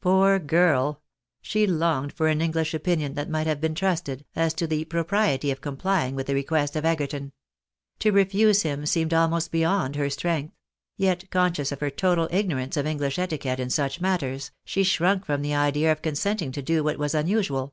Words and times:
Poor 0.00 0.40
girl! 0.40 1.02
She 1.40 1.64
longed 1.64 2.12
for 2.12 2.26
an 2.26 2.40
English 2.40 2.74
opinion 2.74 3.14
that 3.14 3.30
might 3.30 3.46
have 3.46 3.60
been 3.60 3.76
trusted, 3.76 4.24
as 4.34 4.52
to 4.54 4.66
the 4.66 4.84
propriety 4.86 5.52
of 5.52 5.60
complying 5.60 6.16
with 6.16 6.26
the 6.26 6.34
request 6.34 6.74
of 6.74 6.84
Egerton. 6.84 7.30
To 8.00 8.10
refuse 8.10 8.62
him 8.62 8.86
seemed 8.86 9.14
almost 9.14 9.52
beyond 9.52 9.94
her 9.94 10.10
strength; 10.10 10.56
yet, 10.96 11.30
conscious 11.30 11.70
of 11.70 11.78
her 11.78 11.90
total 11.90 12.26
ignorance 12.32 12.76
of 12.76 12.86
English 12.86 13.20
etiquette 13.20 13.60
in 13.60 13.70
such 13.70 14.00
matters, 14.00 14.50
she 14.64 14.82
shrunk 14.82 15.24
from 15.24 15.42
the 15.42 15.54
idea 15.54 15.92
of 15.92 16.02
consenting 16.02 16.50
to 16.50 16.60
do 16.60 16.82
what 16.82 16.98
was 16.98 17.14
unusual. 17.14 17.72